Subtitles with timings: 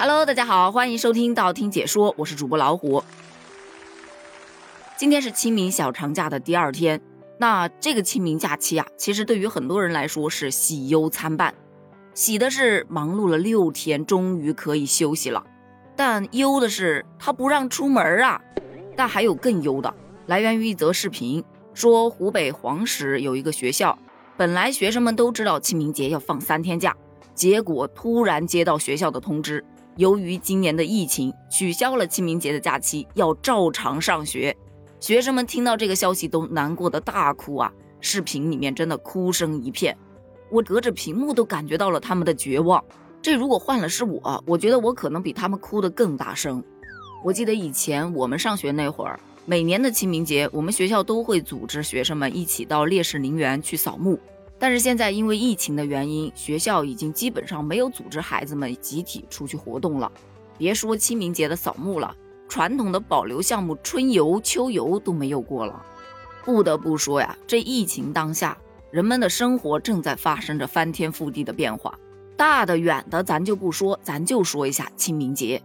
[0.00, 3.02] Hello，大家好，欢迎收听道听解说，我是主播老虎。
[4.96, 7.00] 今天是清明小长假的第二天，
[7.40, 11.52] 那这个清明假期啊，其实对于很多人来说是喜忧参半。
[12.14, 15.42] 喜的是忙碌了六天，终于可以休息了；
[15.96, 18.40] 但忧的是他不让出门啊。
[18.96, 19.92] 但还有更忧的，
[20.26, 21.42] 来源于一则视频，
[21.74, 23.98] 说湖北黄石有一个学校，
[24.36, 26.94] 本来学生们都知道清明节要放三天假，
[27.34, 29.64] 结果突然接到学校的通知。
[29.98, 34.56] 由于今年的疫情，取消了清明节的假期，要照常上学。
[35.00, 37.72] 学生们听到这个消息都难过的大哭啊！
[38.00, 39.98] 视频里面真的哭声一片，
[40.52, 42.82] 我隔着屏幕都感觉到了他们的绝望。
[43.20, 46.62] 这如果换了是我，我觉得我可能比他们哭得更大声。
[47.24, 54.16] 我记得以前我们上学那会儿，每年的清明节，我们学校都会组织学生们一起到烈士陵园去扫墓。
[54.58, 60.10] 但是现在因为疫情的原因，学校已经基本上没有组织孩子们集体出去活动了。
[60.56, 62.14] 别说清明节的扫墓了，
[62.48, 65.84] 传统的保留项目春游、秋游都没有过了。
[66.44, 68.58] 不得不说呀，这疫情当下，
[68.90, 71.96] 人们的生活正在发生着翻天覆地的变化。
[72.36, 75.62] 大的远的咱就不说，咱就说一下清明节。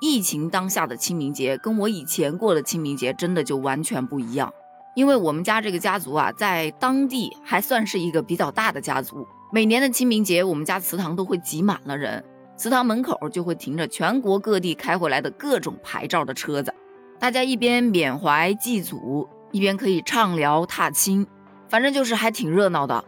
[0.00, 4.52] 疫情当下的清明节，跟我以前过的清明节真的就完全不一样。
[4.94, 9.26] 因为我们家这个家族啊，在当地还算是一个比较大的家族。
[9.52, 12.24] 每年的清明节，我们家祠堂都会挤满了人，
[12.56, 16.72] 祠堂门口就会停着全国各地开回来的各种牌照的车子，
[17.18, 21.26] 大家一边缅怀祭祖，一边可以畅聊踏青，
[21.68, 23.04] 反正就是还挺热闹的。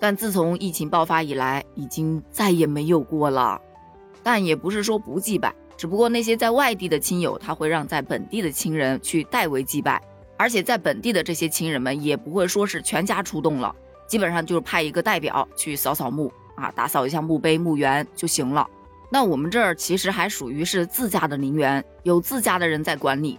[0.00, 3.60] 但自从疫情爆发以来，已经再也没有过了。
[4.22, 10.00] 但也不是说不祭拜，只不过那些在外地的亲友，他会让在本地的亲人去代为祭拜。
[10.36, 13.74] 而且在本地的这些亲人们也不会说是全家出动了，
[14.06, 18.66] 基本上就是派一个代表去扫扫墓啊，打扫一下墓碑、墓园就行了。
[19.10, 23.38] 那我们这儿其实还属于是自家的陵园，有自家的人在管理。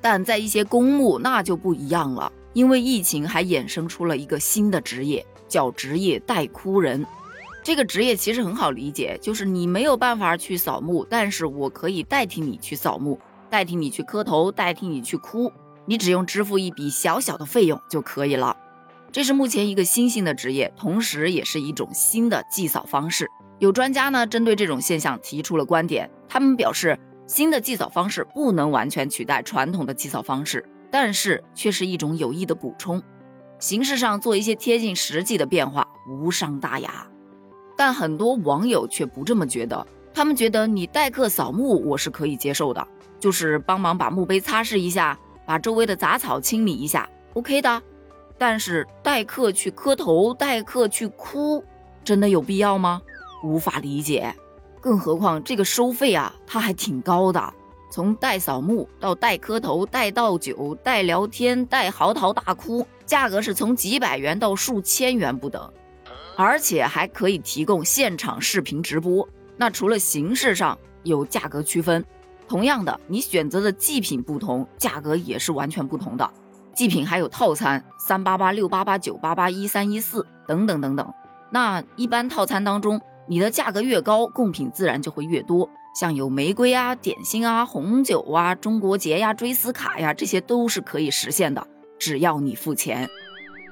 [0.00, 7.04] 但在一些公墓那就不一样了，因为疫情还衍生出了一个新的职业，叫职业代哭人。
[7.64, 13.18] 这个职业其实很好理解，就是你没有办法去扫墓，但是我可以代替你去扫墓，
[13.50, 15.50] 代替你去磕头，代替你去哭。
[15.86, 18.56] 你只用支付一笔小小的费用就可以了，
[19.12, 23.30] 这是目前一个新兴的职业，同时也是一种新的祭扫方式。
[23.58, 33.02] 有专家呢针对这种现象提出了观点，他们表示，新的祭扫方式不能完全取代传统的祭扫方式，但是却是一种有益的补充，
[33.58, 37.06] 形式上做一些贴近实际的变化，无伤大雅。
[37.76, 42.86] 但很多网友却不这么觉得，他们觉得你代客扫墓我是可以接受的，
[43.20, 45.18] 就是帮忙把墓碑擦拭一下。
[45.46, 47.82] 把周围的杂草清理一下，OK 的。
[48.36, 51.64] 但是代客去磕头、代客去哭，
[52.04, 53.00] 真的有必要吗？
[53.42, 54.34] 无法理解。
[54.80, 57.54] 更何况这个收费啊，它还挺高的。
[57.90, 65.72] 从代扫墓到代磕头、代倒酒、代聊天、代嚎啕大哭，价格是从几百元到数千元不等，
[66.36, 69.26] 而且还可以提供现场视频直播。
[69.56, 72.04] 那除了形式上有价格区分。
[72.48, 76.30] 同样的，你选择的祭品不同，价格也是完全不同的。
[76.74, 81.12] 祭品还有套餐，三八八、六八八、九八八、一三一四等等等等。
[81.50, 85.68] 那一般套餐当中，你的价格越高，贡品自然就会越多。
[85.98, 91.66] 像有玫瑰啊、点心啊、红酒啊、中国结呀、追思卡呀，这些都是可以实现的，
[91.98, 93.08] 只要你付钱。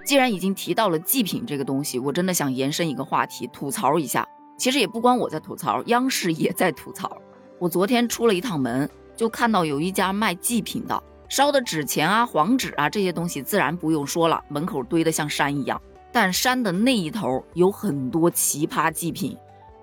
[0.07, 4.27] 既然已经提到了祭品这个东西，我真的想延伸一个话题，吐槽一下。
[4.57, 7.19] 其实也不光我在吐槽，央视也在吐槽。
[7.59, 15.81] 我昨天出了一趟门，就看到有一家卖祭品的，烧的纸钱啊、黄纸啊这些东西，自然不用说了，门口堆得像山一样。
[16.12, 19.37] 但山的那一头有很多奇葩祭品，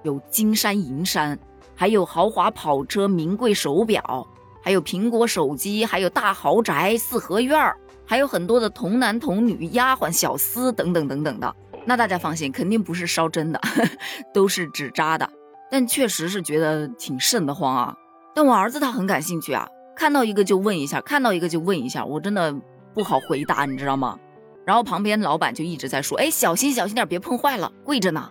[0.04, 1.38] 有金山银山，
[1.76, 4.28] 还有豪华跑车、名贵手表，
[4.62, 11.56] 还有苹果手机，还有大豪宅、四合院儿，还有很多的童男童女、丫鬟小厮等等等等的。
[11.86, 13.60] 那大家放心，肯定不是烧真的，
[14.34, 15.28] 都是纸扎的。
[15.72, 17.96] 但确实是觉得挺瘆得慌啊！
[18.36, 19.66] 但我儿子他很感兴趣啊，
[19.96, 22.54] 看到一个就问一下，看到一个就问一下，我真的
[22.94, 24.20] 不好回答，你知道吗？
[24.66, 28.30] 然后旁边老板就一直在说：“哎，小心小心点，别碰坏了，贵着呢。”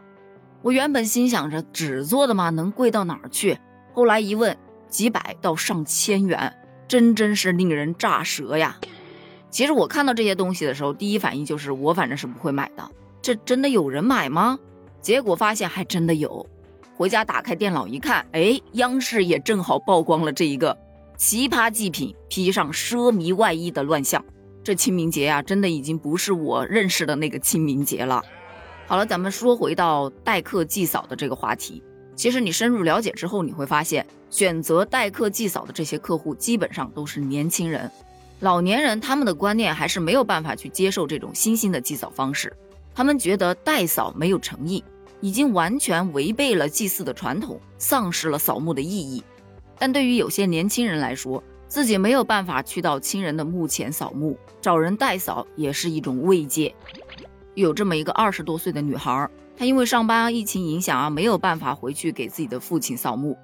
[0.62, 3.58] 我原本心想着纸做的嘛，能贵到哪儿去？
[3.94, 4.54] 后来一问，
[4.90, 6.54] 几百到上千元，
[6.86, 8.76] 真真是令人咋舌呀！
[9.48, 12.90] 其实我看到这些东西的时候，第一反应就是我反正是不会买的。
[13.22, 14.58] 这真的有人买吗？
[15.00, 16.46] 结果发现还真的有。
[17.00, 20.76] 回家打开电脑一看，哎，央视也正好曝光了这一个
[21.17, 24.23] 奇葩祭品披上奢靡外衣的乱象。
[24.62, 28.23] 这清明节啊，真的已经不是我认识的那个清明节了。
[28.87, 31.82] 好了，咱们说回到代客祭扫的这个话题。
[32.14, 37.91] 其实你深入了解之后，你会发现，选择代客祭扫的这些客户基本上都是年轻人。
[38.41, 42.55] 老年人他们的观念还是没有办法去接受这种新兴的祭扫方式，
[42.94, 44.85] 他们觉得代扫没有诚意，
[45.20, 49.22] 已经完全违背了祭祀的传统，丧失了扫墓的意义。
[49.78, 56.75] 但对于有些年轻人来说，自己没有办法去到亲人的墓前扫墓，找人代扫也是一种慰藉。
[57.55, 63.37] 有这么一个二十多岁的女孩，她因为上班疫情影响啊，没有办法回去给自己的父亲扫墓。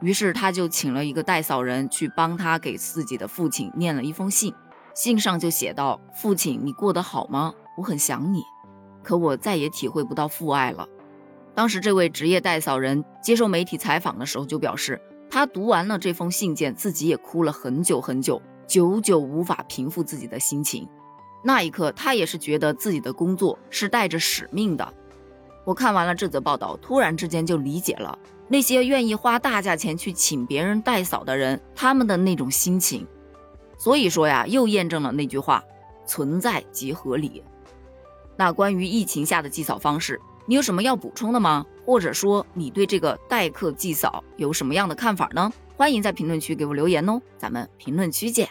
[0.00, 4.52] 于是他就请了一个代扫人去帮他给自己的父亲念了一封信，
[4.94, 7.54] 信上就写道：“父亲，你过得好吗？
[7.78, 8.42] 我很想你，
[9.02, 10.88] 可我再也体会不到父爱了。”
[11.54, 15.00] 当时这位职业代扫人接受媒体采访的时候就表示，
[15.30, 20.88] 他读完了这封信件，自己也哭了很久很久，久久无法平复自己的心情。
[21.44, 24.92] 那一刻，他也是觉得自己的工作是带着使命的。
[25.64, 28.18] 我看完了这则报道，突然之间就理解了。
[28.48, 33.06] 那些愿意花大价钱去请别人代扫的人，他们的那种心情，
[33.78, 35.62] 所以说呀，又验证了那句话：
[36.06, 37.42] 存在即合理。
[38.36, 41.64] 那关于疫情下的祭扫方式，你有什么要补充的吗？
[41.84, 45.52] 或者说你对这个代客祭扫有什么样的看法呢？
[45.76, 48.48] 欢迎在评论区给我留言哦，咱们评论区见。